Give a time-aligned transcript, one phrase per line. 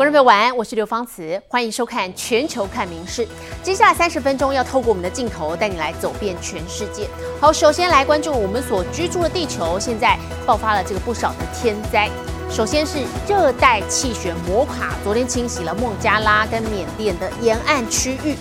[0.00, 3.22] 观众朋友晚安，我是刘芳慈，欢迎收看《全球看名事》。
[3.62, 7.06] 接下来三十分钟要透过我们的镜头带你来走遍全世界。
[7.38, 12.08] 好，首先来关注我们所居住的地球，现在爆发了这个不少的天灾。
[12.48, 12.96] 首先是
[13.28, 18.36] 热带气旋摩卡，昨天侵袭了孟加拉跟缅甸的沿岸区域，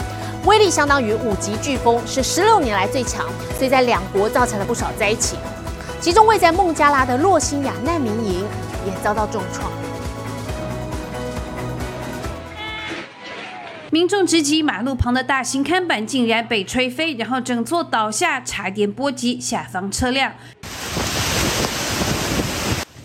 [0.46, 3.26] 威力相当于五级飓风，是十六年来最强，
[3.58, 5.38] 所以在两国造成了不少灾情。
[6.00, 8.46] 其中位在孟加拉的洛辛亚难民营
[8.88, 9.70] 也遭到重创。
[13.92, 20.32] 民众直击马路旁的大型看板，竟然被吹飞，然后整座倒下，差点波及下方车辆。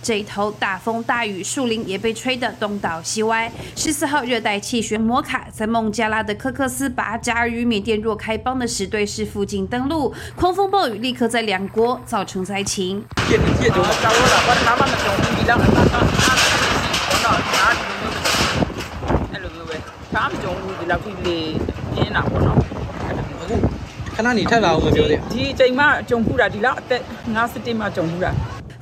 [0.03, 3.51] 这一头大风大雨，树林也被吹得东倒西歪。
[3.75, 13.03] 十四号热带气旋摩卡在孟加拉的科克斯巴扎尔与缅甸若开邦的石堆市附近登陆，狂风暴雨立刻在两国造成灾情。
[20.85, 21.39] ဒီလောက်ထိလေ
[21.95, 22.59] ပြင်းတာပေါ့နော်
[23.43, 23.57] အခု
[24.17, 27.03] ခဏနေထပ်လာအောင်မပြောသေးဘူးဒီအချိန်မှကြုံခုတာဒီလောက်အသက်
[27.37, 28.31] 50မှာကြုံခုတာ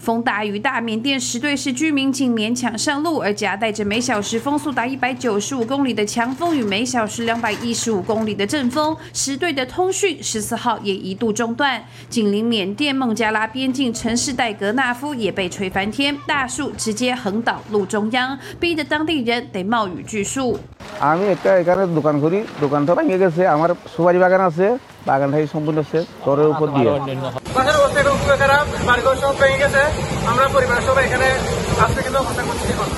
[0.02, 11.84] 风大雨大，缅甸十队市居民竟勉强上路，而夹带着每小时风速达一百九十五公里的强风与每小时两百一十五公里的阵风，十队的通讯十四号也一度中断。
[12.10, 20.58] 紧邻缅甸孟加拉边境城市戴格纳夫也被吹翻天，大树直接横倒路中央，逼得当地人得冒雨拒树。
[21.10, 24.68] আমি একটা এখানে দোকান করি দোকানটা ভেঙে গেছে আমার সুপারি বাগান আছে
[25.10, 26.90] বাগানটাই সম্পূর্ণ শেষ ঘরের উপর দিয়ে
[27.56, 29.82] বাসার অবস্থা এখন খুবই খারাপ বাড়িঘর সব ভেঙে গেছে
[30.32, 31.28] আমরা পরিবারের সবাই এখানে
[31.84, 32.90] আসতে কিন্তু অবস্থা করছি এখন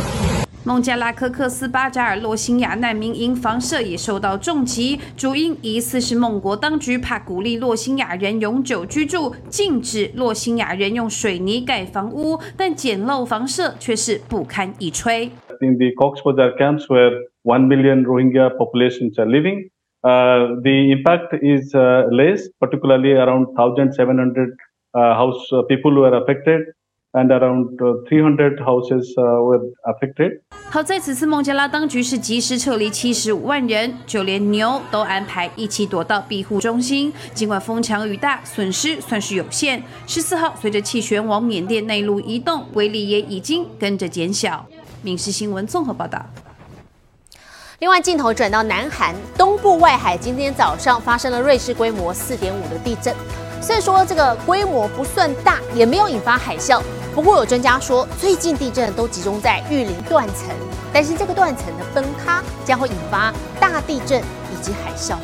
[0.70, 15.32] 孟加拉科克斯巴扎尔洛辛亚难民营房舍也受到重击，主因疑似是孟国当局怕鼓励洛辛亚人永久居住，禁止洛辛亚人用水泥盖房屋，但简陋房舍却是不堪一吹。
[15.62, 19.58] In the Cox's Bazar camps, where one million Rohingya populations are living,
[20.05, 24.57] Uh, the impact is uh, less, particularly around 1,700
[24.95, 26.61] uh, house uh, people were affected.
[27.15, 30.41] and around uh, 300 houses were affected.
[30.71, 37.13] 好在此次孟加拉当局是及时撤离七十五万人，就连牛都安排一起躲到庇护中心。
[37.33, 39.83] 尽管风强雨大，损失算是有限。
[40.07, 44.67] 十四号随着气旋往缅甸内陆移动，威力也已经跟着减小。
[45.03, 46.25] 民事新闻综合报道。
[47.81, 53.13] 另外，镜头转到南韩东部外海，今天早上发生了瑞士规模四点五的地震。
[53.61, 56.81] 虽然说这个规模不算大，也没有引发海啸。
[57.17, 60.55] 不过有专家说，最近地震都集中在玉林断层，
[60.93, 65.17] 担心这个断层的崩塌将会引发大地震以及海啸。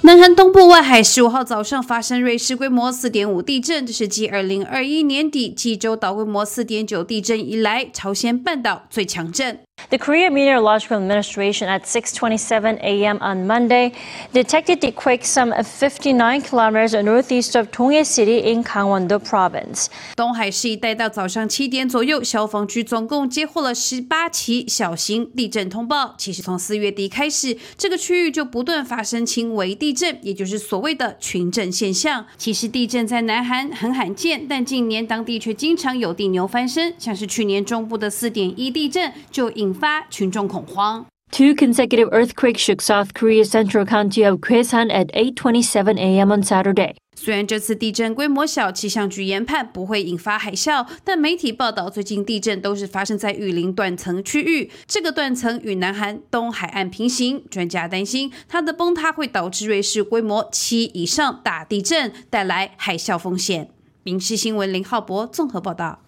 [0.00, 9.60] 南韩东部外海十五号早上发生瑞士规模四点五地震，这是继二零二一年底济州岛规模四点九地震以来，朝鲜半岛最强震。
[9.94, 13.18] The Korea Meteorological Administration at 6:27 a.m.
[13.20, 13.92] on Monday
[14.32, 19.86] detected the quake some 59 kilometers northeast of Tonghe City in Gangwon-do Province.
[20.16, 26.16] 东海市一带到早上七点左右，消防局总共接获了十八起小型地震通报。
[26.18, 32.26] 其实从四月底开始，这个区域就不断发生轻微地震，也就是所谓的群震现象。
[32.36, 39.73] 其实地震在南韩很罕见，但近年当地却经常有地牛翻身，像是去年中部的四点一地震就引。
[39.74, 41.04] 发群众恐慌。
[41.32, 46.30] Two consecutive earthquakes shook South Korea's central county of Kwesan at 8:27 a.m.
[46.32, 46.94] on Saturday.
[47.16, 54.70] 虽然这次地震规模小，气象局研判不会引发海啸，但媒体报道最近地震都是发生在雨林断层区域。
[54.86, 63.70] 这个断层与南韩东海岸平行，专家担心它的崩塌会导致瑞士规模七以上大地震，带来海啸风险。
[64.04, 66.03] 民事新闻林浩博综合报道。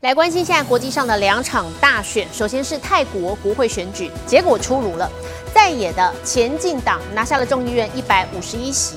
[0.00, 5.06] 来关心现在国际上的两场大选，首先是泰国国会选举结果出炉了，
[5.52, 8.96] 在野的前进党拿下了众议院一百五十一席，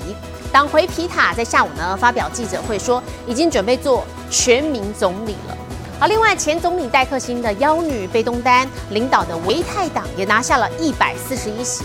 [0.50, 5.58] 党魁皮塔在下午呢发表记者会说，已经准备做全民总理了。
[6.00, 11.84] 而另外前总理戴克星的妖女贝东丹领导的维泰党也拿下了一百四十一席，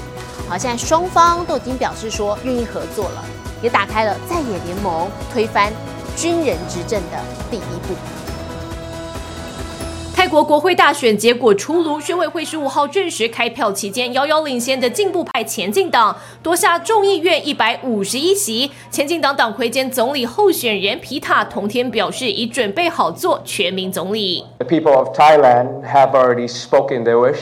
[0.48, 3.24] 好，现在双方都已经表示说愿意合作了，
[3.62, 5.72] 也打开了在野联盟推翻
[6.16, 7.18] 军人执政的
[7.50, 7.96] 第一步。
[10.18, 18.68] 泰国国会大选结果出炉，选委会十五号证实，开票期间遥遥领先的进步派前进党夺下众议院一百五十一席。
[18.90, 24.44] 前进党党魁兼总理候选人皮塔同天表示，已准备好做全民总理。
[24.58, 27.38] The people of Thailand have already spoken their wish.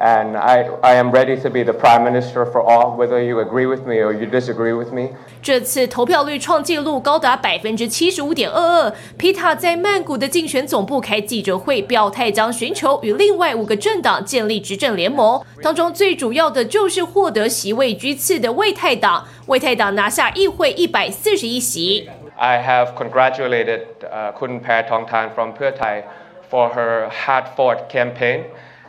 [0.00, 3.66] and I, I am ready to be the prime minister for all, whether you agree
[3.66, 5.10] with me or you disagree with me.
[5.40, 8.92] 这次投票率创纪录高达百分之七十五点二二。
[9.16, 19.26] 皮塔在曼谷的竞选总部开记者会，表态将寻求与另外五个政党建立执政联盟，当中最主要的就是获得席位居次的为泰党。
[19.46, 22.08] 为泰党拿下议会一百四十一席。
[22.36, 26.02] I have congratulated uh, Kun Paetongtarn from Pheu Thai
[26.50, 28.42] for her hard-fought campaign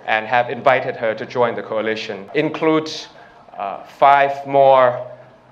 [0.06, 2.26] and have invited her to join the coalition.
[2.34, 3.08] Includes
[3.58, 4.94] uh, five more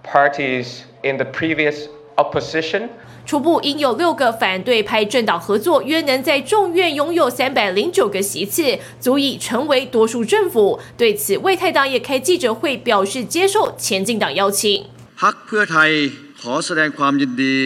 [0.04, 1.88] parties in the previous
[2.18, 2.90] opposition.
[3.26, 10.80] 初步应有六个反对派政党合作，约能在众院拥有三百零九个席次，足以成为多数政府。
[10.96, 14.86] 对此，魏泰党也开记者会表示接受前进党邀请。
[15.18, 16.12] พักเพื่อไทย
[16.42, 17.58] ขอแสดงความยินดี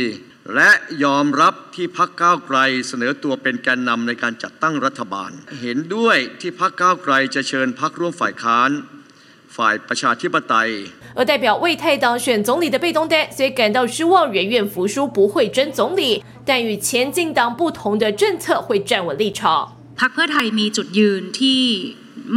[0.56, 0.72] และ
[1.04, 2.58] ยอมรับที่พักก้าวไกล
[2.88, 5.32] เสนอตัวเป็นแกนนำในการจัดตั้งรัฐบาล
[5.62, 8.72] เห็นด้วยที่พักก้าวไกลจะเชิญพักร่วมฝ่ายค้าน
[9.58, 10.70] ฝ่ายประชาธิปไตย
[11.18, 19.42] 而代表为泰党选总理的被动代虽感到失望，人愿服输不会争总理，但与前进党不同的政策会站稳立场。
[20.00, 21.62] พรรคเพื่อไทยมีจุดยืนที่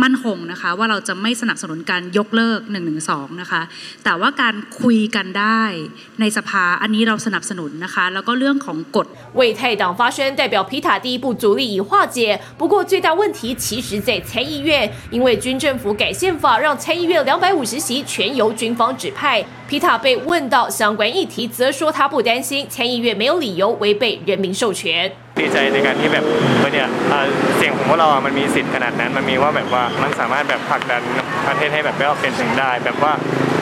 [0.02, 2.93] มั่นคงนะคะว่าเราจะไม่สนับสนุนการยกเลิก1นึ
[3.40, 3.62] นะคะ
[4.04, 5.62] แต่ว่าการคุยกันได้
[6.20, 9.06] ในสภาอันนี้เราสนับสนุนนะคะแล้วก็เรื่องของกฎ
[9.38, 12.19] 为泰党发声代表皮塔第一步阻力已化解
[12.60, 14.70] 不过最大问题其实在参议院
[15.10, 26.25] 因为军政府改宪法让参议院250席全由军方指派皮塔被问到相关议题则说他不担心参议院没有理由违背人民授权ดีใจในการที่แบบ
[26.72, 26.88] เนี่ย
[27.56, 31.02] เสียงของพวกเรามันมีสิทธิ์ขนาดนั้นมันมีว่าแบบว่า มันสามารถแบบผลักดัน
[31.46, 33.12] ประเทศให้แบบไม่เอาเป็นถึงได้แบบว่า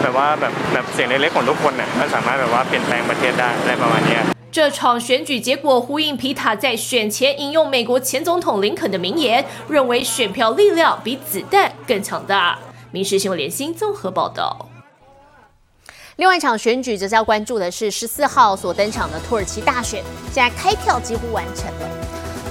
[0.02, 4.20] แบบว่าแบบแบบเสียงเล็กๆของทุกคนเนี่ยมันสามารถแบบว่าเปลี่ยนแปลงประเทศได้อะไรประมาณนี้
[4.56, 12.58] 这场选举结果呼应皮塔在选前引用美国前总统林肯的名言，认为选票力量比子弹更强大。
[12.90, 14.66] 民事新闻联新综合报道。
[16.16, 20.02] 另外一场选举则是要关注的是十四号所登场的土耳其大选，
[20.32, 22.03] 现在开票几乎完成了。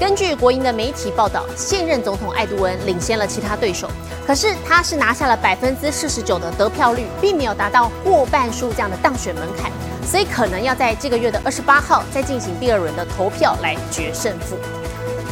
[0.04, 3.88] 根据国营的媒体报道，现任总统艾杜文领先了其他对手，
[4.26, 9.72] 可是他是拿下了百分之四十九的得票率，并没有达到过半数这样的当选门槛，
[10.06, 14.58] 所以可能要在这个月的二十八号再进行第二轮的投票来决胜负。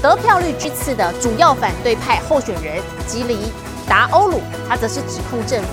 [0.00, 3.52] 得票率居次的主要反对派候选人吉里
[3.86, 5.68] 达欧鲁，他则是指控政府。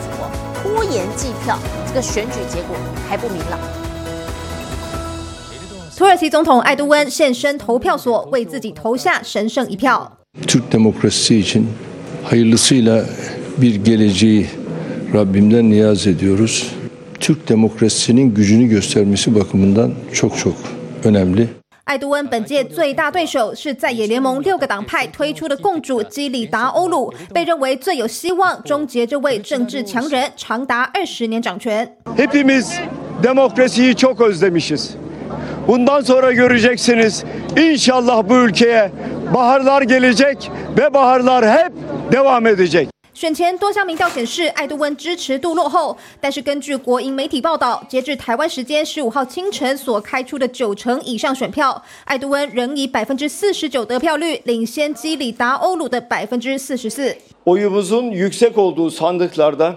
[0.61, 1.57] 拖延计票，
[1.87, 2.75] 这个选举结果
[3.09, 3.57] 还不明朗。
[5.99, 10.09] 土耳其总统艾都温现身投票所，为自己投下神圣一票。
[10.47, 11.67] Türk demokrasi için
[12.23, 13.05] hayırlısıyla
[13.57, 14.47] bir geleceği
[15.13, 16.71] Rabbimden niyaz ediyoruz.
[17.19, 20.53] Türk demokrasisinin gücünü göstermesi bakımından çok çok
[21.03, 21.47] önemli.
[21.83, 31.97] 艾杜恩本届最大对手是在野联盟六个党派推出的共主基里达欧鲁，被认为最有希望终结这位政治强人长达二十年掌权。
[32.15, 32.71] Hepimiz
[33.21, 34.95] demokrasiyi çok özlemişiz.
[35.69, 37.23] Bundan sonra göreceksiniz.
[37.57, 38.91] İnşallah bu ülkeye
[39.33, 41.73] baharlar gelecek ve baharlar hep
[42.11, 42.89] devam edecek.
[43.13, 45.95] 选前多项民调显示，艾杜温支持度落后。
[46.19, 57.15] 但是根据国营媒体报道，截至台湾时间十五号清晨所开出的九成以上选票，艾杜温仍以百分之四十九得票率领先基里达欧鲁的百分之四十四。
[57.45, 59.75] Oyumuzun yüksek olduğu sandıklarda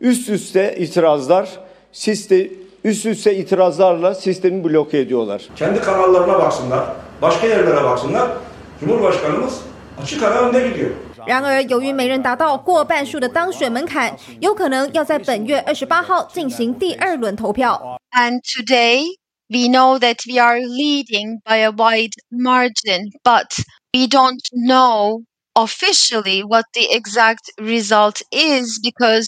[0.00, 1.48] üst üste itirazlar,
[1.92, 5.41] sistem üst üste itirazlarla sistemi bloke ediyorlar.
[5.55, 6.85] Kendi kanallarına baksınlar,
[7.21, 8.31] başka yerlere baksınlar.
[8.79, 9.61] Cumhurbaşkanımız
[10.01, 10.89] açık ara önde gidiyor.
[11.27, 17.99] 然而，由于没人达到过半数的当选门槛，有可能要在本月二十八号进行第二轮投票。
[18.11, 19.03] And today
[19.49, 23.49] we know that we are leading by a wide margin, but
[23.91, 29.27] we don't know officially what the exact result is because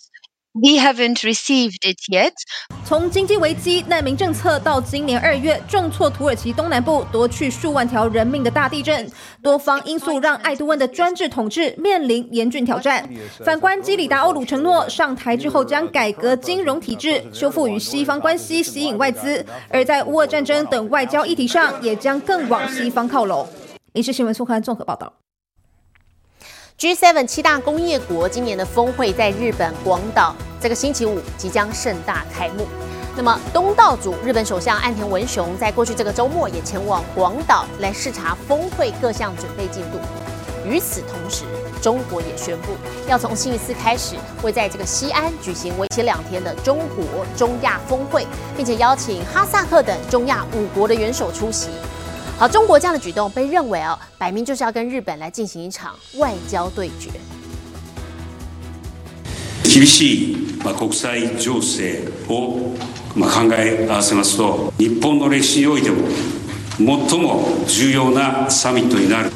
[0.54, 2.32] We haven't received it yet.
[2.84, 9.10] 从经济危机、难民政策到今年二月重挫土耳其东南部、夺去数万条人命的大地震，
[9.42, 13.04] 多方因素让艾杜温的专制统治面临严峻挑战。
[13.44, 23.44] 反观基里达欧鲁承诺上台之后将改革金融体制、修复与西方关系、吸引外资，而在乌俄战争等外交议题上也将更往西方靠拢。
[23.94, 25.23] 影视新闻苏刊综合报道。
[26.84, 32.66] G7 七大工业国今年的峰会在日本广岛，这个星期五即将盛大开幕。
[33.16, 39.98] 那么东道主日本首相岸田文雄在过去这个周末也前往广岛来视察峰会各项准备进度。
[40.68, 41.44] 与此同时，
[41.80, 42.74] 中国也宣布
[43.08, 48.26] 要从星期四开始，会在这个西安举行为期两天的中国中亚峰会，
[48.58, 51.70] 并且邀请哈萨克等中亚五国的元首出席。
[52.37, 57.09] 好，中国这样的举动被认为啊，摆明就是要跟日本来进行一场外交对决。
[59.63, 62.73] 厳しい国際情勢を
[63.13, 66.07] 考え合わせますと日本の歴史においても
[66.77, 69.31] 最も重要なサミットになる。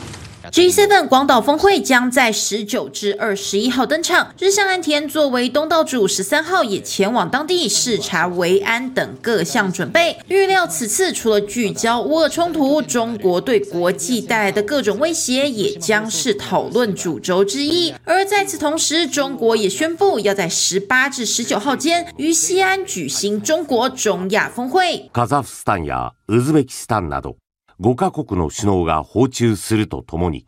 [0.51, 4.33] G7 广岛峰会将在十九至二十一号登场。
[4.37, 10.17] 日向安田作为东道主，十三号也前往当地视察维安等各项准备。
[10.27, 17.93] 预料此次除了聚焦乌俄冲突，中国对国际带来的各种威胁也将是讨论主轴之一。
[18.03, 25.09] 而在此同时，中国也宣布要在十八至十九号间于西安举行中国中亚峰会。
[25.13, 27.37] カザフスタンやウズベキスタンなど。
[27.80, 30.46] 5カ国の首脳が訪中するとともに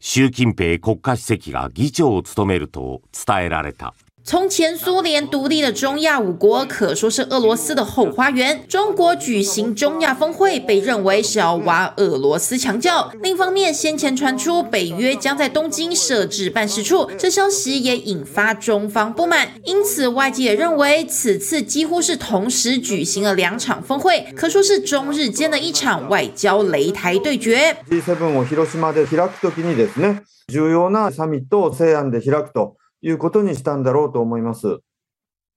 [0.00, 3.94] 習近平国家主席が議長を務めると伝えられた。
[4.29, 8.63] 从前苏联独立的中亚五国可说是俄罗斯的后花园。
[8.67, 13.11] 中国举行中亚峰会，被认为是要挖俄罗斯墙角。
[13.23, 19.47] 另一方面，先前传出北约将在东京设置办事处，这消息也引发中方不满。
[19.63, 27.77] 因此，外界也认为此次几乎是同时举行了两场峰会，可说是中日间的一场外交擂台对决。
[27.89, 32.75] G7 を広島で開くときにですね、重要なサミットを西安で開くと。
[33.04, 34.78] いうことにしたんだろうと思います。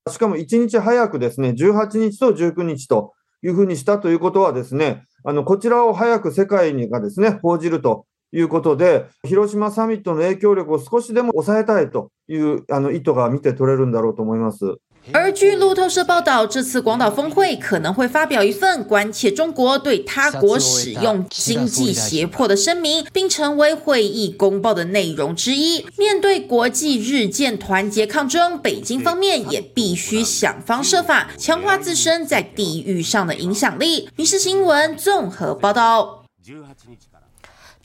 [0.10, 14.75] しかも1日早くですね、18日と19日というふうにしたということはですね、あのこちらを早く世界にがですね、報じるということで、広島サミットの影響力を少しでも抑えたいというあの意図が見て取れるんだろうと思います。
[15.14, 25.86] 而据路透社报道，这次广岛峰会可能会发表一份关切中国对他国使用经济胁迫的声明，并成为会议公报的内容之一。
[25.98, 34.10] 面对国际日渐团结抗争，北京方面也必须想方设法强化自身在地域上的影响力。
[34.16, 36.24] 民事新闻综合报道。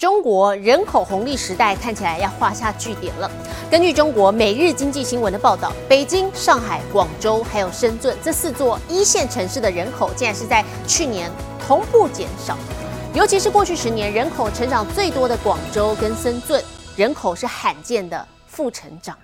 [0.03, 3.31] 中国人口红利时代看起来要画下句点了。
[3.71, 11.31] 根据中国每日经济新闻的报道，北京、上海、广州还有深圳这四座一线城市的人口，竟然是在去年
[11.65, 12.59] 同步减少。
[13.15, 16.61] 尤其是过去十年人口成长最多的广州跟深圳，
[16.97, 19.17] 人口是罕见的负成长。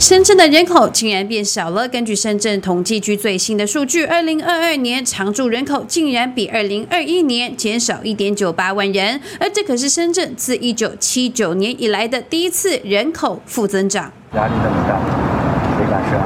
[0.00, 1.86] 深圳的人口竟然变少了。
[1.86, 14.10] 根据深圳统计局最新的数据，二零二二年常住人口竟然比二零二一年减少一点九八万人，而这可是深圳自一九七九年以来的第一次人口负增长。
[14.34, 14.96] 压力那么大，
[15.76, 16.16] 谁敢生？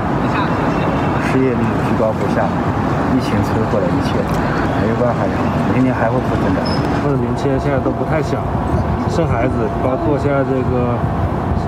[1.33, 2.47] 失业率居高不下，
[3.11, 4.15] 疫情摧毁了一切，
[4.81, 5.35] 没有办法呀，
[5.75, 6.63] 明年还会负增长。
[7.03, 8.41] 或者年轻人现在都不太想
[9.11, 9.53] 生孩子，
[9.83, 10.97] 包括现在这个。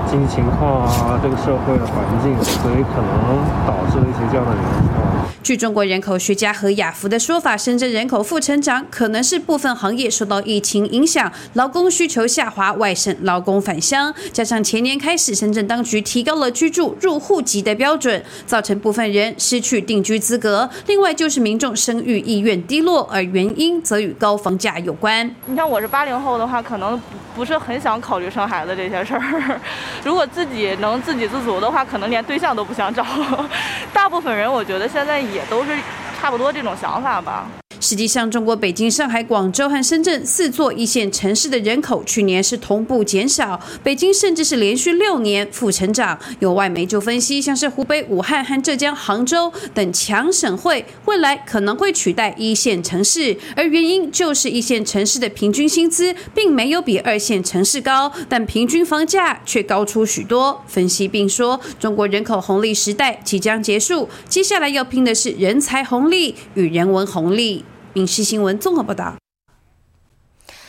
[0.09, 5.03] 经济情况啊，这个社会的环境，所以可能导致了一些这样的人口。
[5.43, 20.69] 据中国人口学家何雅福的说法，深圳人口负成长可能是部分行业受到疫情影响，劳工需求下滑，外省劳工返乡，加上前年开始深圳当局提高了居住入户籍的标准，造成部分人失去定居资格。
[20.87, 25.33] 另外就是民众生育意愿低落，而原因则与高房价有关。
[25.45, 26.99] 你像我是八零后的话，可能
[27.33, 29.61] 不是很想考虑生孩子这些事儿。
[30.03, 33.05] 如果自己能自给自足的话，可能连对象都不想找。
[33.93, 35.77] 大部分人，我觉得现在也都是
[36.19, 37.45] 差不多这种想法吧。
[37.87, 46.19] 实际上，中国北京、上海、广州和深圳四座一线城市的人口去年是同步减少，北京甚至是连续六年负成长。
[46.39, 60.61] 有外媒就分析，像是湖北武汉和浙江杭州等强省会，未来可能会取代一线城市，而原因就是一线城市的平均薪资并没有比二线城市高，但平均房价却高出许多。
[60.67, 67.63] 分析并说，中国人口红利时代即将结束，接下来要拼的是人才红利与人文红利。
[67.97, 69.15] 影视新闻综合报道：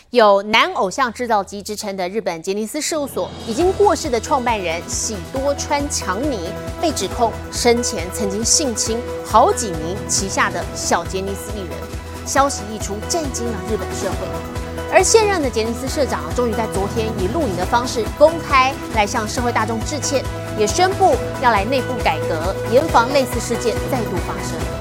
[0.08, 6.49] 有“男偶像制造机”之称的日本杰尼斯事务所已经过世的创办人喜多川强尼，
[6.80, 11.73] 被指控生前曾经性侵好几名旗下的小杰尼斯艺人。
[12.26, 14.26] 消息一出，震惊了日本社会。
[14.90, 20.25] 而现任的杰尼斯社长终于在昨天以录影的方式公开来向社会大众致歉，
[20.58, 24.77] 也宣布要来内部改革，严防类似事件再度发生。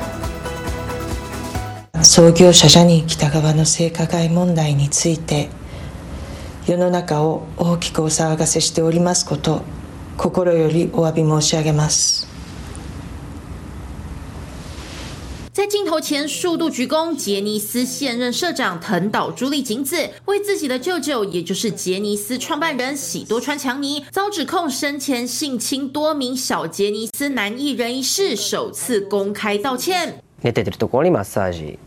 [2.03, 5.49] 創業者ジャニー喜多川の性加害問題について
[6.67, 9.63] 世の中を大きくお騒がせしておりますこと
[10.15, 12.27] 心よりお詫び申し上げます。
[15.53, 30.21] 在镜头前数度鞠躬，杰尼斯现任社长藤岛朱莉景子为自己的舅舅，也就是杰尼斯创办人喜多川强尼遭指控生前性侵多名小杰尼斯男艺人一事，首次公开道歉。
[30.43, 31.79] 寝てるところにマッサージ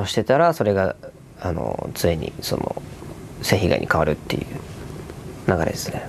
[0.00, 0.96] をしてたらそれが
[1.40, 2.82] あのついにその
[3.42, 4.46] 性被害に変わるっていう
[5.48, 6.08] 流れですね。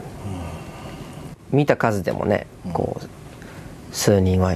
[1.52, 4.56] 見た数でもねこう数人は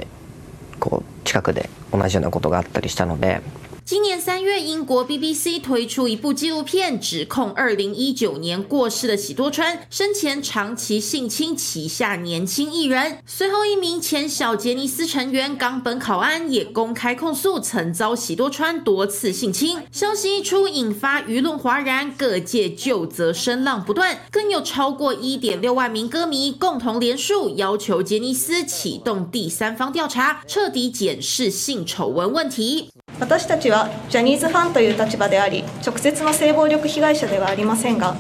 [0.79, 3.41] こう近くで同じようなことがあったりしたので。
[3.89, 13.19] 今年三月，英国 BBC 推出一部纪录片，指控二零一九年过世的喜多川生前长期性侵旗下年轻艺人。
[13.25, 19.77] 随后，一名前小杰尼斯成员冈本考安也公开控诉，曾遭喜多川多次性侵。
[19.89, 32.89] 消息一出，引发舆论哗然，各界就责声浪不断，更有超过一点六万名歌迷共同联署，要求杰尼斯启动第三方调查，彻底检视性丑闻问题。
[33.19, 38.15] 私たちはジャニーズファンという立場であり直接の性暴力被害者ではありませんが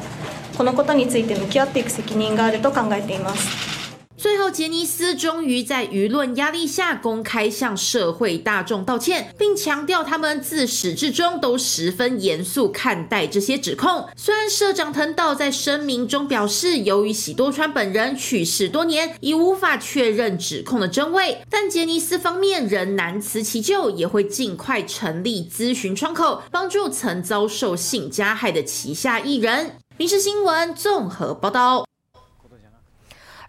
[0.57, 3.76] このことについて向き合っていく責任があると考えています。
[4.17, 14.09] 最后，杰尼斯终于在舆论压力下公开向社会大众道歉，并强调他们自始至终都十分严肃看待这些指控。
[14.15, 29.75] 虽然社长藤岛在声明中表示，由于喜多川本人去世多年，已无法确认指控的真伪，但杰尼斯方面仍难辞其咎，也会尽快成立咨询窗口，帮助曾遭受性加害的旗下艺人。
[29.97, 31.86] 民事新闻综合报道。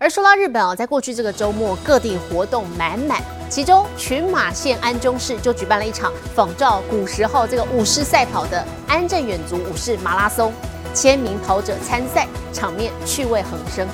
[0.00, 10.52] 而说到日本啊，在过去这个周末，各地活动满满，其中群马县安中市就举办了一场仿照古时候这个武士赛跑的安镇远足武士马拉松，
[10.94, 13.88] 千名跑者参赛，场面趣味横生。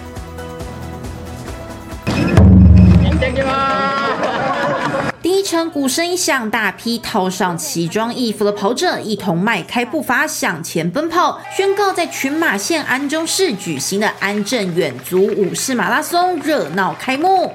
[5.21, 17.51] 第一程鼓声一响，大批套上奇装异服的跑者一同迈开步伐向前奔跑，宣告在群马县安中市举行的安正远足武士马拉松热闹开幕。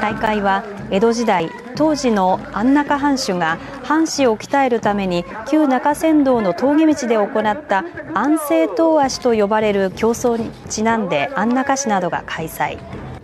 [0.00, 12.78] 大会は江戸時代当時の安中藩主が藩士を鍛えるために旧中山道の峠道で行った安政東足と呼ばれる競争にちなんで安中市などが開催。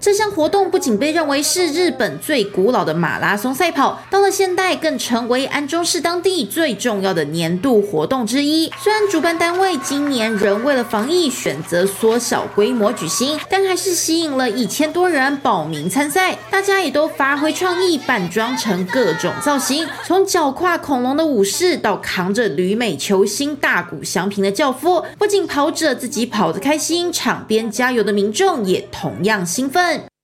[0.08, 8.72] 这项活动不仅被认为是日本最古老的马拉松赛跑，到了现代更成为安中市当地最重要的年度活动之一。
[8.82, 16.38] 虽然主办单位今年仍为了防疫选择缩小规模举行，但还是吸引了一千多人报名参赛。
[16.50, 25.04] 大家也都发挥创意，扮装成各种造型，从脚跨恐龙的武士到扛着旅美球星大谷翔平的教父。
[25.20, 29.97] 不仅跑者自己跑得开心，场边加油的民众也同样兴奋。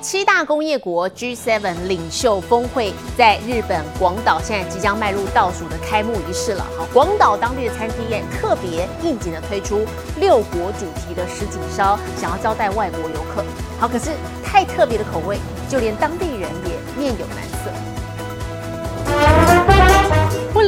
[0.00, 6.64] 七大工业国 G7 领袖峰会在日本广岛，现在即将迈入倒数的开幕仪式了。
[6.78, 9.84] 哈，广岛当地的餐厅也特别应景的推出
[10.20, 13.44] 六国主题的石井烧，想要招待外国游客。
[13.80, 14.10] 好，可是
[14.44, 17.87] 太特别的口味，就连当地人也面有难色。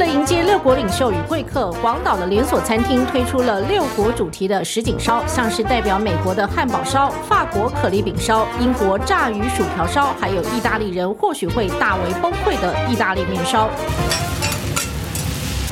[0.00, 13.70] 了迎接六国领袖与贵客，广岛的连锁餐厅推出了六国主题的什锦烧，像是代表美国的汉堡烧、法国可丽饼烧、英国炸鱼薯条烧，还有意大利人或许会大为崩溃的意大利面烧。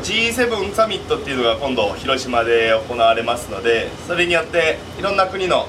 [0.02, 5.66] G7 サミットっていうのが今度広島で行われますので、それによっていろんな国の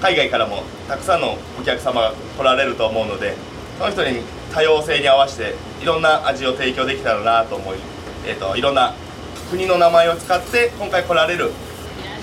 [0.00, 3.34] 海外からもたくさんのお客様が来られると思うので、
[3.78, 4.20] その人に
[4.53, 7.77] 多様性に合わせていろんな味を提供できたらなと思い、
[8.27, 8.93] えーと、いろんな
[9.49, 11.51] 国の名前を使って今回来られる、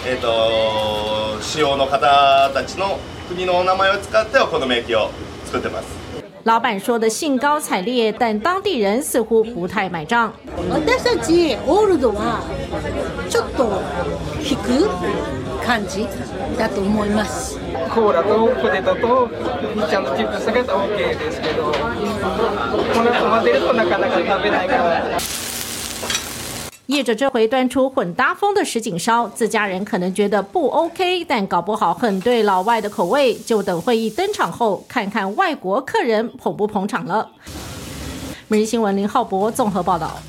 [0.06, 5.10] えーと、主要の方たちの国の名前を使ってお好み焼きを
[5.44, 5.98] 作ってます。
[6.44, 10.32] 老板说的兴高采烈，但当地人似乎不太買账。
[10.70, 12.40] 私たちオールドは
[13.28, 13.82] ちょっと
[14.40, 14.88] 引く
[15.67, 16.07] 感じ
[16.57, 17.57] だと思います。
[17.93, 19.29] コーラとポテトと
[19.87, 21.71] ちゃんとチップスが OK ですけど、こ
[23.03, 25.17] の混ぜるとなかなか食べないから。
[26.87, 33.33] 业者这回端出混搭风的什锦烧，自家人可能觉得不 OK，但搞不好很对老外的口味。
[33.33, 37.29] 就等会议登场后，看看外国客人捧不捧场了。
[38.49, 40.19] 每日新闻林浩博综合报道。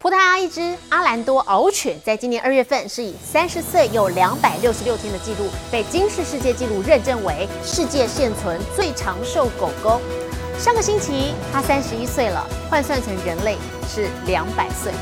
[0.00, 10.00] 葡萄牙一只阿兰多獒犬，在今年二月份是以三十岁又两百六十六天的记录，被金氏世界纪录认证为世界现存最长寿狗狗。
[10.56, 13.56] 上个星期，它三十一岁了，换算成人类
[13.88, 14.92] 是两百岁。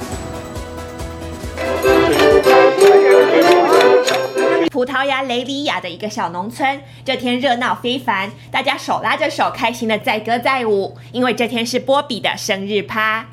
[4.77, 13.25] 葡萄牙雷里亚的一个小农村，这天热闹非凡，大家手拉着手，开心的载歌载舞，因为这天是波比的生日趴。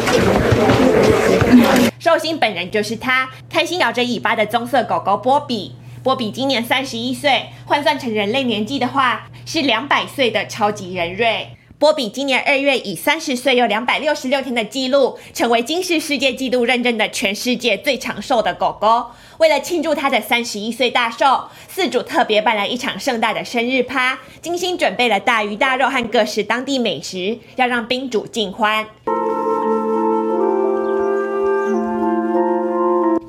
[2.00, 5.76] 寿星本人就是他，开心摇着尾巴的棕色狗狗波比。
[6.02, 11.50] 波比今年三十一岁，换算成人类年纪的话，是两百岁的超级人瑞。
[11.84, 19.08] 波比今年二月以三十岁又两百六十六天的纪录，成为今世世界纪录认证的全世界最长寿的狗狗。
[19.40, 28.88] 为了庆祝他的三十一岁大寿，饲主特别办了一场盛大的生日趴，精心准备了大鱼大肉和各式当地美食，要让宾主尽欢。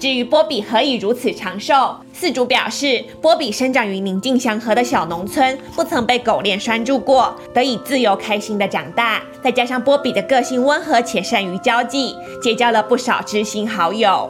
[0.04, 9.22] 至于波比何以如此长寿，饲主表示，波比生长于宁静祥和的小农村，不曾被狗链拴住过，得以自由开心的长大。
[9.42, 14.28] 再加上波比的个性温和且善于交际，结交了不少知心好友。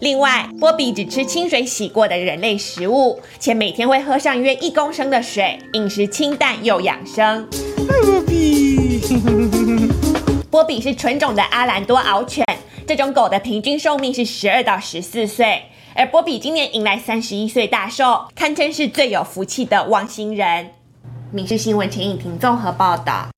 [0.00, 7.46] 另外，波比只吃清水洗过的人类食物，且每天会喝上约一公升的水，饮食清淡又养生。
[7.76, 8.70] 波比。
[10.50, 12.44] 波比是纯种的阿兰多獒犬，
[12.84, 15.62] 这种狗的平均寿命是十二到十四岁，
[15.94, 20.64] 而波比今年迎来三十一岁大寿，堪称是最有福气的汪星人。
[21.30, 23.28] 《民事新闻》陈颖婷综合报道。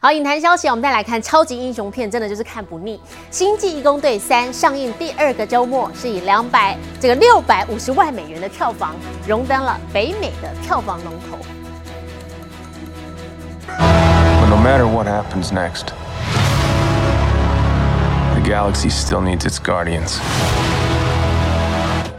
[0.00, 2.96] 好，影坛消息，我们再来看超级英雄片，真的就是看不腻。
[3.32, 8.94] 《星际义工队三》上映第二个周末，是以两百这个六百五十万美元的票房，
[9.26, 11.38] 荣登了北美的票房龙头。
[14.72, 15.92] Matter what happens next,
[18.34, 20.18] the galaxy still needs its guardians.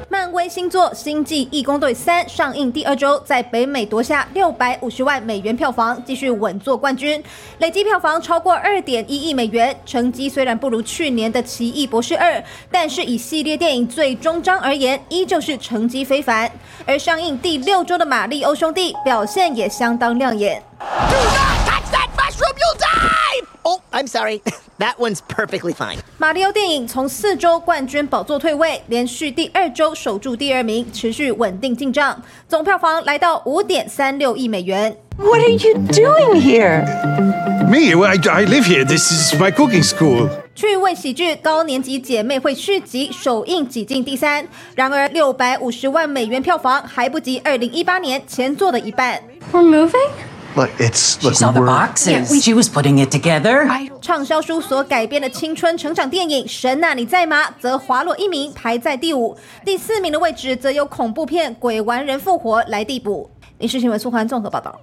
[0.08, 7.24] 漫威新作《星际义工队三》上映第二周，在北美夺下六百五十万美元票房，继续稳坐冠军，
[7.58, 9.76] 累计票房超过二点一亿美元。
[9.84, 12.34] 成绩虽然不如去年的《奇异博士二》，
[12.70, 16.52] 但是以系列电影最终章而言，依旧是成绩非凡。
[16.86, 20.62] 而上映第六周的《马里欧兄弟》表现也相当亮眼。
[23.94, 24.42] I'm sorry.
[24.80, 26.00] That one's perfectly fine.
[26.18, 34.98] 马里奥电影从四周冠军宝座退位，连续第二周守住第二名，持续稳定进账，总票房来到五点三六亿美元。
[35.18, 36.84] What are you doing here?
[37.70, 37.94] Me?
[37.94, 38.84] Well, I, I live here.
[38.84, 40.28] This is my cooking school.
[40.56, 49.22] 趣味喜剧《高年级姐妹会》续集首映挤进第三，然而六百五十万美元票房还不及二零一八年前作的一半。
[49.52, 50.10] We're moving?
[50.56, 51.34] Look, it's look.
[51.34, 52.44] She saw the boxes.
[52.44, 53.68] She was putting it together.
[54.02, 59.36] 畅销书所改编的青春成长电影《神啊你在吗》则滑落一名，排在第五。
[59.66, 63.32] 第四名的位置则由恐怖片《鬼玩人复活》来递补。
[63.60, 64.80] 影视新闻苏环综合报道。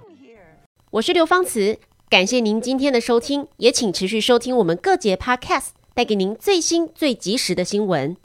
[0.89, 1.77] 我是刘芳慈，
[2.09, 8.17] 感谢您今天的收听，也请持续收听我们各节 Podcast，带给您最新最及时的新闻。